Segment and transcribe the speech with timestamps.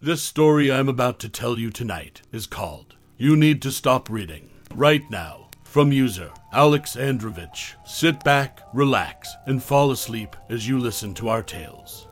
[0.00, 4.48] This story I'm about to tell you tonight is called You Need to Stop Reading
[4.72, 7.74] Right Now from user Alex Androvich.
[7.84, 12.06] Sit back, relax, and fall asleep as you listen to our tales.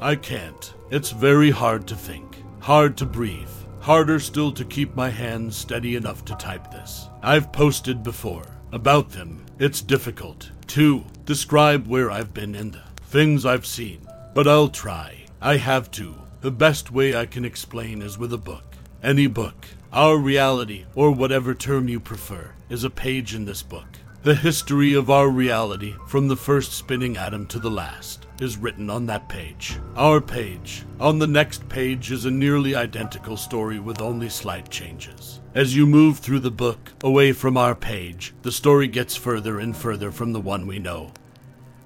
[0.00, 0.72] I can't.
[0.88, 5.96] It's very hard to think, hard to breathe, harder still to keep my hands steady
[5.96, 7.08] enough to type this.
[7.24, 8.46] I've posted before.
[8.70, 14.06] About them, it's difficult to describe where I've been and the things I've seen.
[14.36, 15.24] But I'll try.
[15.40, 16.14] I have to.
[16.42, 18.76] The best way I can explain is with a book.
[19.02, 19.66] Any book.
[19.94, 23.86] Our reality, or whatever term you prefer, is a page in this book.
[24.24, 28.90] The history of our reality, from the first spinning atom to the last, is written
[28.90, 29.78] on that page.
[29.96, 30.84] Our page.
[31.00, 35.40] On the next page is a nearly identical story with only slight changes.
[35.54, 39.74] As you move through the book, away from our page, the story gets further and
[39.74, 41.10] further from the one we know.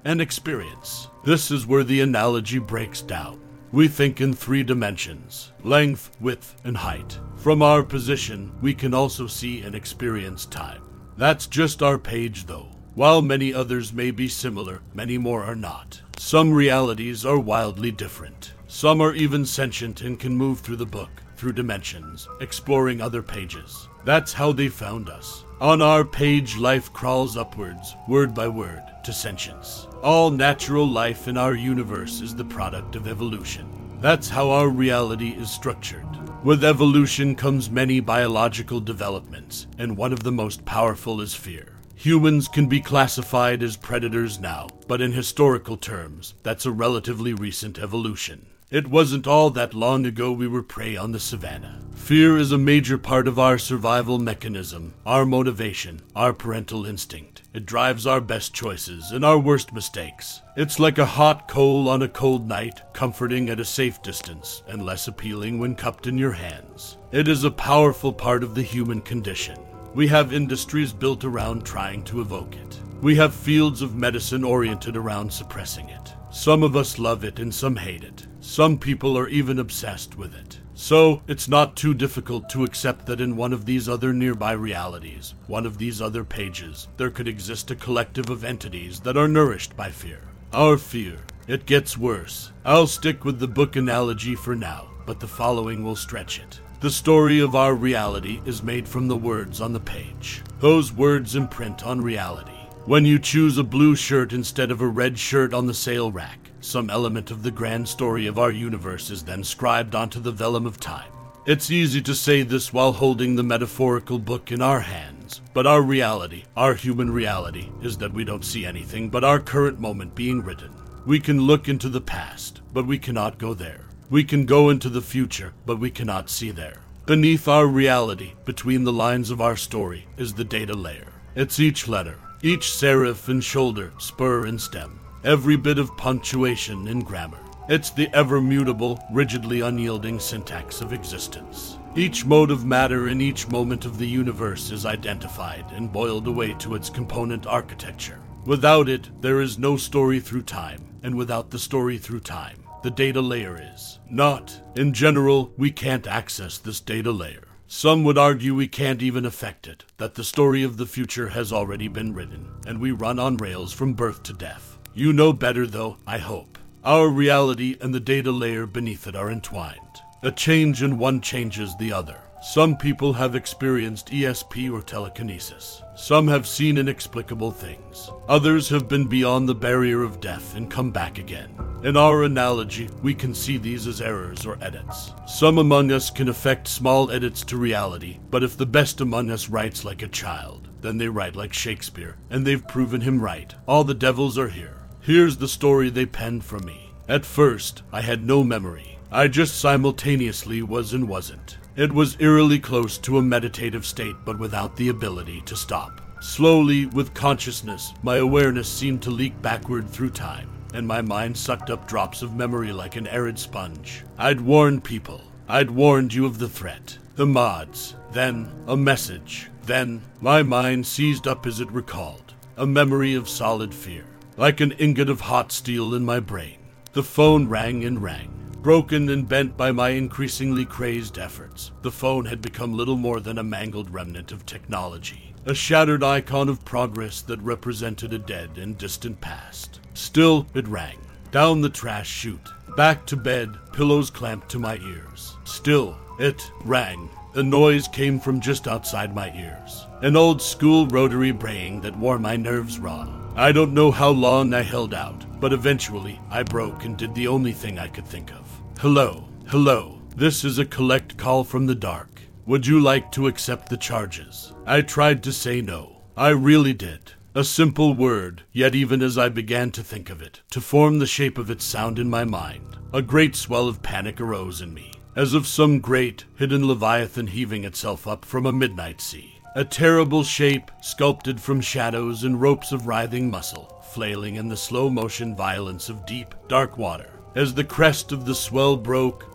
[0.03, 1.09] An experience.
[1.23, 3.39] This is where the analogy breaks down.
[3.71, 7.19] We think in three dimensions length, width, and height.
[7.35, 10.81] From our position, we can also see and experience time.
[11.17, 12.69] That's just our page, though.
[12.95, 16.01] While many others may be similar, many more are not.
[16.17, 18.53] Some realities are wildly different.
[18.67, 23.87] Some are even sentient and can move through the book, through dimensions, exploring other pages.
[24.03, 25.43] That's how they found us.
[25.59, 29.87] On our page, life crawls upwards, word by word, to sentience.
[30.01, 33.67] All natural life in our universe is the product of evolution.
[34.01, 36.07] That's how our reality is structured.
[36.43, 41.77] With evolution comes many biological developments, and one of the most powerful is fear.
[41.93, 47.77] Humans can be classified as predators now, but in historical terms, that's a relatively recent
[47.77, 48.47] evolution.
[48.71, 51.81] It wasn't all that long ago we were prey on the savannah.
[51.93, 57.41] Fear is a major part of our survival mechanism, our motivation, our parental instinct.
[57.53, 60.41] It drives our best choices and our worst mistakes.
[60.55, 64.85] It's like a hot coal on a cold night, comforting at a safe distance and
[64.85, 66.95] less appealing when cupped in your hands.
[67.11, 69.57] It is a powerful part of the human condition.
[69.93, 72.79] We have industries built around trying to evoke it.
[73.01, 76.13] We have fields of medicine oriented around suppressing it.
[76.31, 78.27] Some of us love it and some hate it.
[78.41, 80.59] Some people are even obsessed with it.
[80.73, 85.35] So, it's not too difficult to accept that in one of these other nearby realities,
[85.45, 89.77] one of these other pages, there could exist a collective of entities that are nourished
[89.77, 90.21] by fear.
[90.51, 91.19] Our fear.
[91.47, 92.51] It gets worse.
[92.65, 96.59] I'll stick with the book analogy for now, but the following will stretch it.
[96.79, 100.41] The story of our reality is made from the words on the page.
[100.59, 102.51] Those words imprint on reality.
[102.85, 106.40] When you choose a blue shirt instead of a red shirt on the sale rack,
[106.61, 110.65] some element of the grand story of our universe is then scribed onto the vellum
[110.65, 111.11] of time.
[111.45, 115.81] It's easy to say this while holding the metaphorical book in our hands, but our
[115.81, 120.43] reality, our human reality, is that we don't see anything but our current moment being
[120.43, 120.71] written.
[121.05, 123.85] We can look into the past, but we cannot go there.
[124.11, 126.77] We can go into the future, but we cannot see there.
[127.07, 131.11] Beneath our reality, between the lines of our story, is the data layer.
[131.35, 137.05] It's each letter, each serif and shoulder, spur and stem, every bit of punctuation and
[137.05, 137.39] grammar.
[137.69, 141.77] It's the ever mutable, rigidly unyielding syntax of existence.
[141.95, 146.53] Each mode of matter in each moment of the universe is identified and boiled away
[146.59, 148.19] to its component architecture.
[148.45, 152.89] Without it, there is no story through time, and without the story through time, the
[152.89, 153.99] data layer is.
[154.09, 154.59] Not.
[154.75, 157.43] In general, we can't access this data layer.
[157.67, 161.53] Some would argue we can't even affect it, that the story of the future has
[161.53, 164.77] already been written, and we run on rails from birth to death.
[164.93, 166.57] You know better, though, I hope.
[166.83, 169.79] Our reality and the data layer beneath it are entwined.
[170.21, 172.17] A change in one changes the other.
[172.43, 175.81] Some people have experienced ESP or telekinesis.
[175.95, 178.09] Some have seen inexplicable things.
[178.27, 181.55] Others have been beyond the barrier of death and come back again.
[181.83, 185.13] In our analogy, we can see these as errors or edits.
[185.25, 189.47] Some among us can effect small edits to reality, but if the best among us
[189.47, 193.53] writes like a child, then they write like Shakespeare, and they've proven him right.
[193.67, 194.80] All the devils are here.
[195.03, 196.91] Here's the story they penned for me.
[197.09, 198.99] At first, I had no memory.
[199.11, 201.57] I just simultaneously was and wasn't.
[201.75, 206.01] It was eerily close to a meditative state, but without the ability to stop.
[206.21, 211.71] Slowly, with consciousness, my awareness seemed to leak backward through time, and my mind sucked
[211.71, 214.03] up drops of memory like an arid sponge.
[214.19, 215.21] I'd warned people.
[215.49, 216.99] I'd warned you of the threat.
[217.15, 217.95] The mods.
[218.11, 219.49] Then, a message.
[219.63, 222.35] Then, my mind seized up as it recalled.
[222.55, 224.05] A memory of solid fear.
[224.41, 226.57] Like an ingot of hot steel in my brain.
[226.93, 228.33] The phone rang and rang.
[228.63, 233.37] Broken and bent by my increasingly crazed efforts, the phone had become little more than
[233.37, 238.79] a mangled remnant of technology, a shattered icon of progress that represented a dead and
[238.79, 239.79] distant past.
[239.93, 240.97] Still, it rang.
[241.29, 245.37] Down the trash chute, back to bed, pillows clamped to my ears.
[245.43, 247.11] Still, it rang.
[247.33, 249.85] The noise came from just outside my ears.
[250.01, 253.20] An old school rotary braying that wore my nerves raw.
[253.35, 257.27] I don't know how long I held out, but eventually I broke and did the
[257.27, 258.61] only thing I could think of.
[258.79, 260.01] Hello, hello.
[260.15, 262.21] This is a collect call from the dark.
[262.45, 264.53] Would you like to accept the charges?
[264.65, 266.01] I tried to say no.
[266.17, 267.13] I really did.
[267.33, 271.07] A simple word, yet even as I began to think of it, to form the
[271.07, 274.91] shape of its sound in my mind, a great swell of panic arose in me,
[275.15, 279.40] as of some great, hidden leviathan heaving itself up from a midnight sea.
[279.53, 284.89] A terrible shape, sculpted from shadows and ropes of writhing muscle, flailing in the slow
[284.89, 287.19] motion violence of deep, dark water.
[287.35, 289.25] As the crest of the swell broke,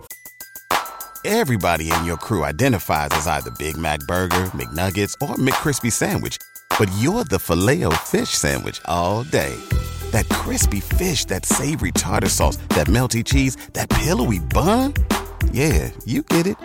[1.27, 6.39] Everybody in your crew identifies as either Big Mac Burger, McNuggets, or McCrispy Sandwich.
[6.79, 9.57] But you're the filet fish Sandwich all day.
[10.13, 14.95] That crispy fish, that savory tartar sauce, that melty cheese, that pillowy bun.
[15.51, 16.57] Yeah, you get it.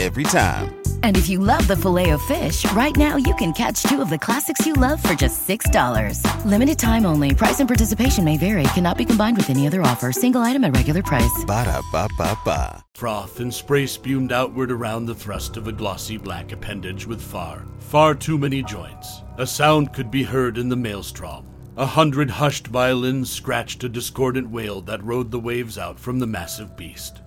[0.00, 0.79] Every time.
[1.02, 4.64] And if you love the Filet-O-Fish, right now you can catch two of the classics
[4.64, 6.24] you love for just $6.
[6.46, 7.34] Limited time only.
[7.34, 8.62] Price and participation may vary.
[8.74, 10.12] Cannot be combined with any other offer.
[10.12, 11.44] Single item at regular price.
[11.46, 12.82] Ba da ba ba ba.
[12.94, 17.66] froth and spray spumed outward around the thrust of a glossy black appendage with far,
[17.78, 19.22] far too many joints.
[19.38, 21.46] A sound could be heard in the maelstrom.
[21.76, 26.26] A hundred hushed violins scratched a discordant wail that rode the waves out from the
[26.26, 27.22] massive beast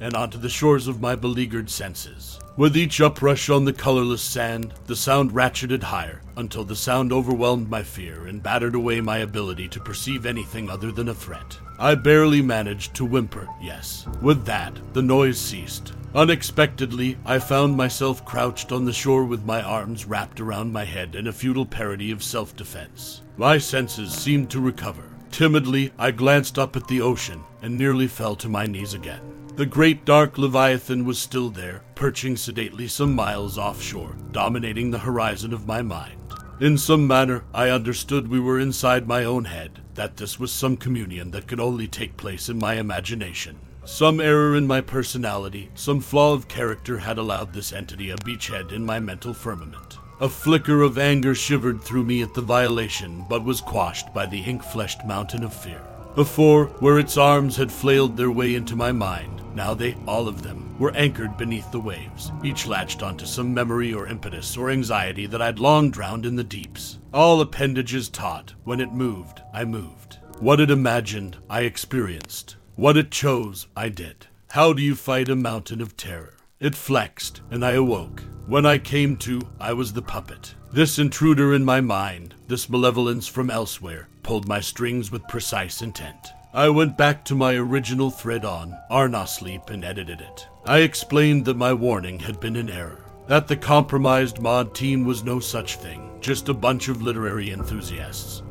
[0.00, 2.38] and onto the shores of my beleaguered senses.
[2.56, 7.68] With each uprush on the colorless sand, the sound ratcheted higher until the sound overwhelmed
[7.68, 11.58] my fear and battered away my ability to perceive anything other than a threat.
[11.80, 14.06] I barely managed to whimper, yes.
[14.22, 15.94] With that, the noise ceased.
[16.14, 21.16] Unexpectedly, I found myself crouched on the shore with my arms wrapped around my head
[21.16, 23.22] in a futile parody of self defense.
[23.36, 25.02] My senses seemed to recover.
[25.32, 29.43] Timidly, I glanced up at the ocean and nearly fell to my knees again.
[29.56, 35.52] The great dark Leviathan was still there, perching sedately some miles offshore, dominating the horizon
[35.52, 36.20] of my mind.
[36.58, 40.76] In some manner, I understood we were inside my own head, that this was some
[40.76, 43.60] communion that could only take place in my imagination.
[43.84, 48.72] Some error in my personality, some flaw of character had allowed this entity a beachhead
[48.72, 49.98] in my mental firmament.
[50.20, 54.40] A flicker of anger shivered through me at the violation, but was quashed by the
[54.40, 55.80] ink fleshed mountain of fear.
[56.14, 60.42] Before, where its arms had flailed their way into my mind, now they, all of
[60.42, 65.26] them, were anchored beneath the waves, each latched onto some memory or impetus or anxiety
[65.26, 66.98] that I'd long drowned in the deeps.
[67.12, 68.54] All appendages taut.
[68.64, 70.18] When it moved, I moved.
[70.40, 72.56] What it imagined, I experienced.
[72.74, 74.26] What it chose, I did.
[74.50, 76.34] How do you fight a mountain of terror?
[76.58, 78.22] It flexed, and I awoke.
[78.46, 80.54] When I came to, I was the puppet.
[80.72, 86.32] This intruder in my mind, this malevolence from elsewhere, pulled my strings with precise intent.
[86.54, 90.46] I went back to my original thread on r/nosleep and edited it.
[90.64, 95.24] I explained that my warning had been an error, that the compromised mod team was
[95.24, 98.44] no such thing, just a bunch of literary enthusiasts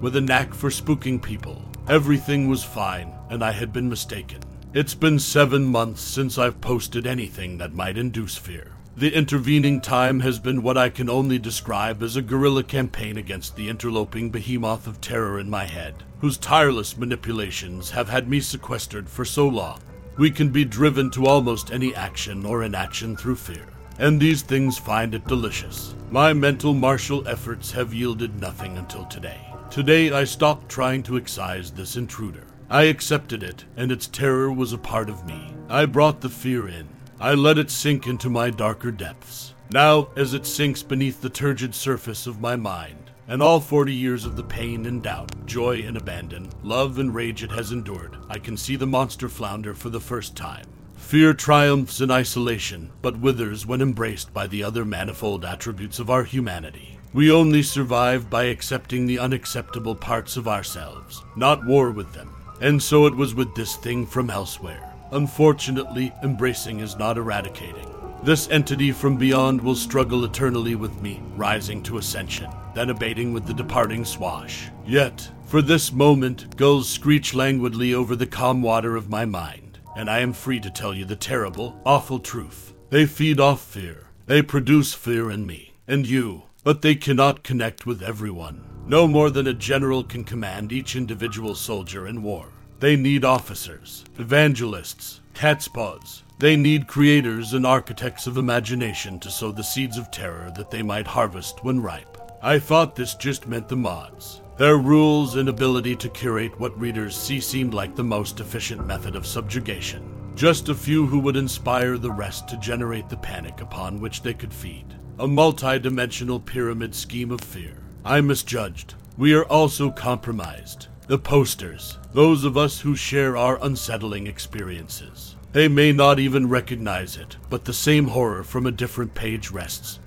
[0.00, 1.62] with a knack for spooking people.
[1.88, 4.40] Everything was fine, and I had been mistaken.
[4.72, 8.72] It's been seven months since I've posted anything that might induce fear.
[8.96, 13.56] The intervening time has been what I can only describe as a guerrilla campaign against
[13.56, 19.08] the interloping behemoth of terror in my head, whose tireless manipulations have had me sequestered
[19.08, 19.80] for so long.
[20.16, 23.66] We can be driven to almost any action or inaction through fear,
[23.98, 25.96] and these things find it delicious.
[26.12, 29.40] My mental martial efforts have yielded nothing until today.
[29.68, 32.44] Today I stopped trying to excise this intruder.
[32.70, 35.52] I accepted it, and its terror was a part of me.
[35.68, 36.88] I brought the fear in.
[37.18, 39.54] I let it sink into my darker depths.
[39.72, 43.01] Now, as it sinks beneath the turgid surface of my mind,
[43.32, 47.42] and all 40 years of the pain and doubt, joy and abandon, love and rage
[47.42, 50.66] it has endured, I can see the monster flounder for the first time.
[50.96, 56.24] Fear triumphs in isolation, but withers when embraced by the other manifold attributes of our
[56.24, 56.98] humanity.
[57.14, 62.28] We only survive by accepting the unacceptable parts of ourselves, not war with them.
[62.60, 64.92] And so it was with this thing from elsewhere.
[65.10, 67.88] Unfortunately, embracing is not eradicating.
[68.22, 73.46] This entity from beyond will struggle eternally with me, rising to ascension, then abating with
[73.46, 74.70] the departing swash.
[74.86, 80.08] Yet, for this moment, gulls screech languidly over the calm water of my mind, and
[80.08, 82.74] I am free to tell you the terrible, awful truth.
[82.90, 84.06] They feed off fear.
[84.26, 88.64] They produce fear in me, and you, but they cannot connect with everyone.
[88.86, 92.46] No more than a general can command each individual soldier in war.
[92.80, 96.22] They need officers, evangelists, catspaws.
[96.38, 100.82] They need creators and architects of imagination to sow the seeds of terror that they
[100.82, 102.18] might harvest when ripe.
[102.44, 104.42] I thought this just meant the mods.
[104.58, 109.14] Their rules and ability to curate what readers see seemed like the most efficient method
[109.14, 110.02] of subjugation.
[110.34, 114.34] Just a few who would inspire the rest to generate the panic upon which they
[114.34, 114.86] could feed.
[115.20, 117.76] A multi dimensional pyramid scheme of fear.
[118.04, 118.94] I misjudged.
[119.16, 120.88] We are also compromised.
[121.06, 125.36] The posters, those of us who share our unsettling experiences.
[125.52, 130.00] They may not even recognize it, but the same horror from a different page rests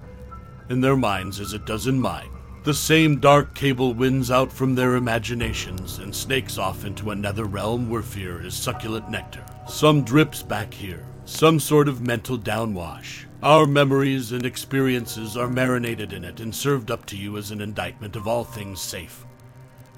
[0.69, 2.29] in their minds as it does in mine.
[2.63, 7.89] The same dark cable winds out from their imaginations and snakes off into another realm
[7.89, 9.45] where fear is succulent nectar.
[9.69, 13.25] Some drips back here, some sort of mental downwash.
[13.43, 17.61] Our memories and experiences are marinated in it and served up to you as an
[17.61, 19.25] indictment of all things safe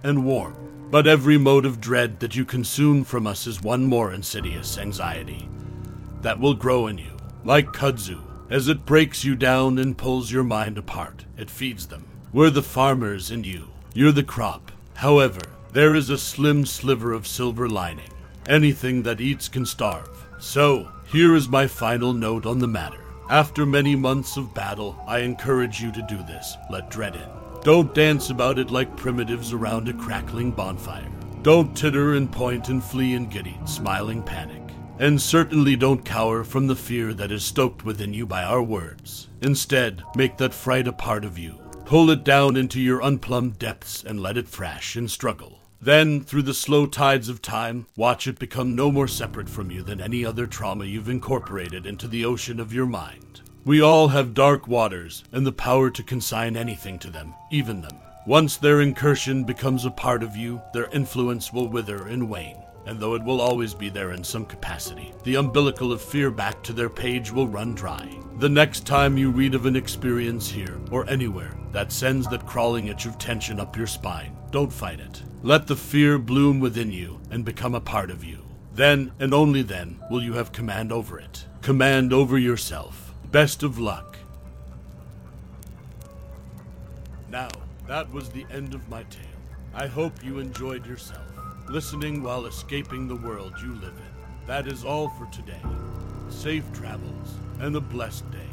[0.03, 0.55] and warm.
[0.91, 5.49] But every mode of dread that you consume from us is one more insidious anxiety
[6.21, 10.43] that will grow in you, like kudzu, as it breaks you down and pulls your
[10.43, 11.25] mind apart.
[11.37, 12.05] It feeds them.
[12.33, 13.69] We're the farmers and you.
[13.93, 14.71] You're the crop.
[14.95, 15.41] However,
[15.73, 18.09] there is a slim sliver of silver lining.
[18.47, 20.25] Anything that eats can starve.
[20.39, 22.99] So, here is my final note on the matter.
[23.29, 26.55] After many months of battle, I encourage you to do this.
[26.69, 27.61] Let dread in.
[27.63, 31.11] Don't dance about it like primitives around a crackling bonfire.
[31.41, 34.66] Don't titter and point and flee and giddy, smiling panic.
[34.99, 39.27] And certainly don't cower from the fear that is stoked within you by our words.
[39.41, 41.59] Instead, make that fright a part of you.
[41.85, 45.59] Pull it down into your unplumbed depths and let it thrash and struggle.
[45.79, 49.83] Then, through the slow tides of time, watch it become no more separate from you
[49.83, 53.41] than any other trauma you've incorporated into the ocean of your mind.
[53.63, 57.97] We all have dark waters and the power to consign anything to them, even them.
[58.25, 62.57] Once their incursion becomes a part of you, their influence will wither and wane.
[62.87, 66.63] And though it will always be there in some capacity, the umbilical of fear back
[66.63, 68.09] to their page will run dry.
[68.39, 72.87] The next time you read of an experience here or anywhere that sends that crawling
[72.87, 75.21] itch of tension up your spine, don't fight it.
[75.43, 78.39] Let the fear bloom within you and become a part of you.
[78.73, 81.45] Then, and only then, will you have command over it.
[81.61, 83.13] Command over yourself.
[83.31, 84.17] Best of luck.
[87.29, 87.49] Now,
[87.87, 89.23] that was the end of my tale.
[89.73, 91.36] I hope you enjoyed yourself,
[91.69, 94.47] listening while escaping the world you live in.
[94.47, 95.61] That is all for today.
[96.29, 98.46] Safe travels and a blessed day.